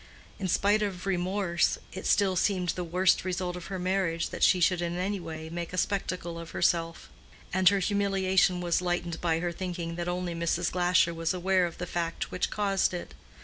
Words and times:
In 0.39 0.47
spite 0.47 0.81
of 0.81 1.05
remorse, 1.05 1.77
it 1.93 2.07
still 2.07 2.35
seemed 2.35 2.69
the 2.69 2.83
worst 2.83 3.23
result 3.23 3.55
of 3.55 3.67
her 3.67 3.77
marriage 3.77 4.31
that 4.31 4.41
she 4.41 4.59
should 4.59 4.81
in 4.81 4.97
any 4.97 5.19
way 5.19 5.47
make 5.47 5.73
a 5.73 5.77
spectacle 5.77 6.39
of 6.39 6.49
herself; 6.57 7.07
and 7.53 7.69
her 7.69 7.77
humiliation 7.77 8.61
was 8.61 8.81
lightened 8.81 9.21
by 9.21 9.37
her 9.41 9.51
thinking 9.51 9.97
that 9.97 10.07
only 10.07 10.33
Mrs. 10.33 10.71
Glasher 10.71 11.13
was 11.13 11.35
aware 11.35 11.67
of 11.67 11.77
the 11.77 11.85
fact 11.85 12.31
which 12.31 12.49
caused 12.49 12.95
it. 12.95 13.13